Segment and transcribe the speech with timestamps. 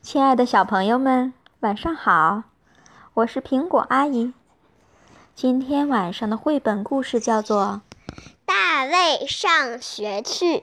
[0.00, 2.44] 亲爱的小朋友们，晚上好！
[3.14, 4.32] 我是苹果阿姨。
[5.34, 7.82] 今天晚上的绘本故事叫做
[8.46, 10.56] 《大卫上学去》。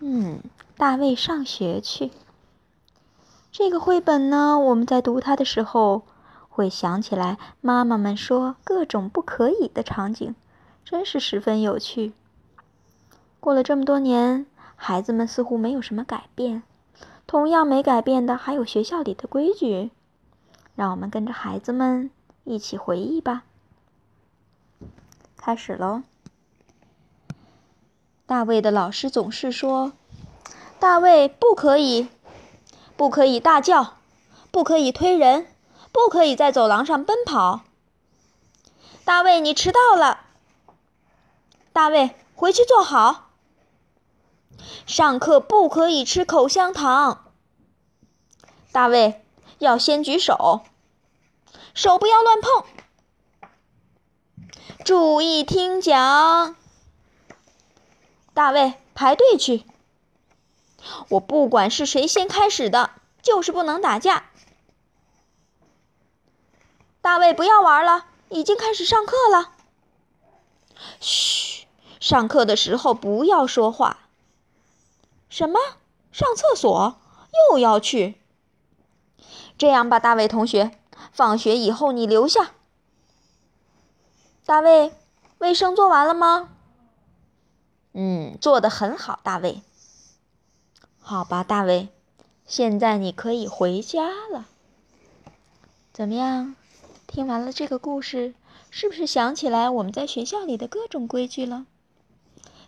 [0.00, 0.40] 嗯，
[0.76, 2.10] 大卫上学去。
[3.50, 6.02] 这个绘本呢，我们在读它的时候，
[6.48, 10.34] 会想起来妈妈们说各种不可以的场景，
[10.84, 12.12] 真是十分有趣。
[13.40, 14.44] 过了这么多年，
[14.74, 16.62] 孩子们似乎没有什么改变。
[17.26, 19.90] 同样没改变的还有学校里的规矩，
[20.74, 22.10] 让我们跟着孩子们
[22.44, 23.42] 一起回忆吧。
[25.36, 26.02] 开始喽！
[28.26, 29.92] 大卫的老师总是说
[30.80, 32.08] ：“大卫不可以，
[32.96, 33.94] 不可以大叫，
[34.50, 35.46] 不可以推人，
[35.92, 37.60] 不可以在走廊上奔跑。”
[39.04, 40.20] 大卫，你迟到了。
[41.72, 43.25] 大卫，回去坐好。
[44.84, 47.32] 上课不可以吃口香糖。
[48.72, 49.24] 大卫
[49.58, 50.62] 要先举手，
[51.72, 52.64] 手不要乱碰。
[54.84, 56.54] 注意听讲。
[58.34, 59.64] 大卫排队去。
[61.08, 62.90] 我不管是谁先开始的，
[63.22, 64.30] 就是不能打架。
[67.00, 69.52] 大卫不要玩了，已经开始上课了。
[71.00, 71.66] 嘘，
[71.98, 74.05] 上课的时候不要说话。
[75.28, 75.58] 什么？
[76.12, 76.98] 上厕所
[77.50, 78.16] 又要去？
[79.58, 80.70] 这样吧，大卫同学，
[81.12, 82.52] 放学以后你留下。
[84.44, 84.92] 大卫，
[85.38, 86.50] 卫生做完了吗？
[87.92, 89.62] 嗯，做的很好，大卫。
[91.00, 91.88] 好吧，大卫，
[92.46, 94.46] 现在你可以回家了。
[95.92, 96.54] 怎么样？
[97.06, 98.34] 听完了这个故事，
[98.70, 101.66] 是不是想起来我们在学校里的各种规矩了？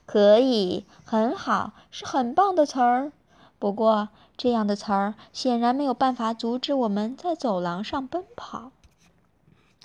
[0.08, 3.12] 可以，很好，是很棒的词儿。
[3.58, 8.72] 不过，这样的词儿显然没有办法阻止我们在走廊上奔跑。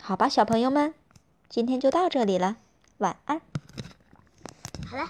[0.02, 0.94] 好吧，小朋友们，
[1.50, 2.56] 今天就到这里了，
[3.00, 3.42] 晚安。
[4.90, 5.09] 好了。